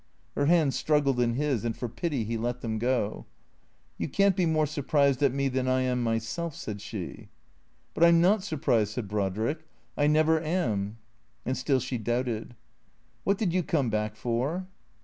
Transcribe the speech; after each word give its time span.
Her 0.33 0.47
hands 0.47 0.75
struggled 0.75 1.19
in 1.19 1.35
his, 1.35 1.63
and 1.63 1.77
for 1.77 1.87
pity 1.87 2.23
he 2.23 2.35
let 2.35 2.61
them 2.61 2.79
go." 2.79 3.27
You 3.99 4.09
can't 4.09 4.35
be 4.35 4.47
more 4.47 4.65
surprised 4.65 5.21
at 5.21 5.31
me 5.31 5.47
than 5.47 5.67
I 5.67 5.81
am 5.81 6.01
myself," 6.01 6.55
said 6.55 6.81
she." 6.81 7.29
But 7.93 8.05
I 8.05 8.07
'm 8.07 8.19
not 8.19 8.41
surprised," 8.41 8.93
said 8.93 9.07
Brodrick." 9.07 9.59
I 10.03 10.07
never 10.07 10.41
am." 10.41 10.97
And 11.45 11.55
still 11.55 11.79
she 11.79 11.99
doubted." 11.99 12.55
Wliat 13.27 13.37
did 13.37 13.53
you 13.53 13.61
come 13.61 13.91
back 13.91 14.15
for 14.15 14.65